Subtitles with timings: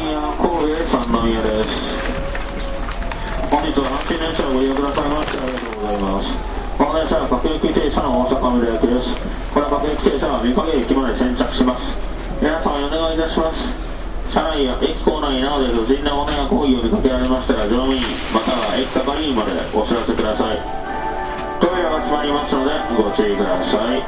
[0.00, 1.70] 宮神戸三宮です。
[3.50, 6.34] 本日は阪神電車をご利用くださいましてありがとうございます。
[6.74, 9.14] この電車は各駅停車の大阪梅田駅です。
[9.54, 11.86] これは各駅停車は御影駅まで先着します。
[12.42, 14.34] 皆様お願いいたします。
[14.34, 18.02] 車内や駅構内などで不審なものや行為を見かけられましたら乗務員
[18.34, 20.58] または駅係員までお知らせください。
[21.62, 24.02] トイレが閉まりますのでご注意ください。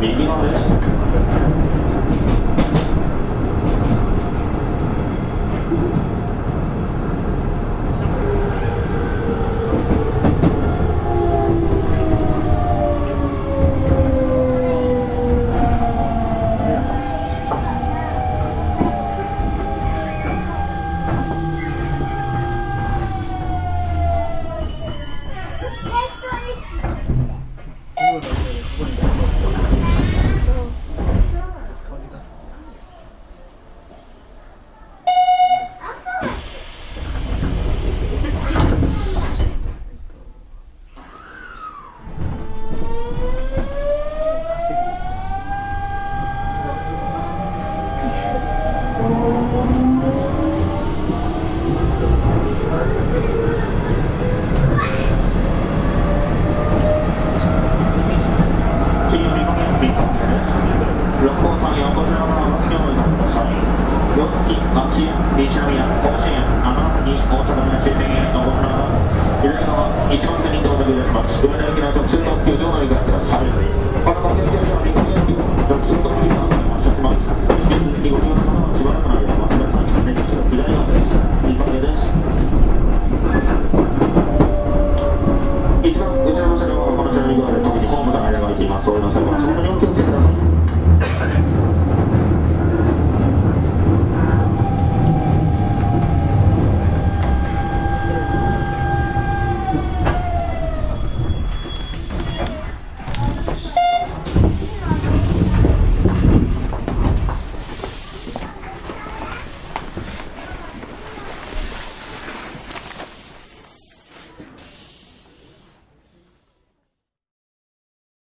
[0.00, 1.01] 右側です。